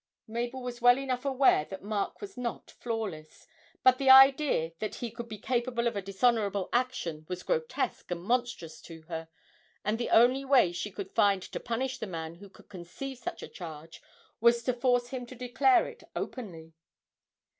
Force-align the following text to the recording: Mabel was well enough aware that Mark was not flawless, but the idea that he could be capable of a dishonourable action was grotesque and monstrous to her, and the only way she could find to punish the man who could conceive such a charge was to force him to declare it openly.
Mabel 0.25 0.63
was 0.63 0.81
well 0.81 0.97
enough 0.97 1.25
aware 1.25 1.65
that 1.65 1.83
Mark 1.83 2.21
was 2.21 2.35
not 2.35 2.71
flawless, 2.79 3.45
but 3.83 3.99
the 3.99 4.09
idea 4.09 4.71
that 4.79 4.95
he 4.95 5.11
could 5.11 5.29
be 5.29 5.37
capable 5.37 5.85
of 5.87 5.95
a 5.95 6.01
dishonourable 6.01 6.69
action 6.73 7.23
was 7.29 7.43
grotesque 7.43 8.09
and 8.09 8.23
monstrous 8.23 8.81
to 8.81 9.03
her, 9.03 9.29
and 9.85 9.99
the 9.99 10.09
only 10.09 10.43
way 10.43 10.71
she 10.71 10.89
could 10.89 11.11
find 11.11 11.43
to 11.43 11.59
punish 11.59 11.99
the 11.99 12.07
man 12.07 12.33
who 12.33 12.49
could 12.49 12.67
conceive 12.67 13.19
such 13.19 13.43
a 13.43 13.47
charge 13.47 14.01
was 14.39 14.63
to 14.63 14.73
force 14.73 15.09
him 15.09 15.27
to 15.27 15.35
declare 15.35 15.87
it 15.87 16.01
openly. 16.15 16.73